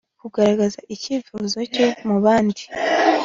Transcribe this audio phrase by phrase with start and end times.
[0.21, 2.63] kugaragaza icyifuzo cye mubandi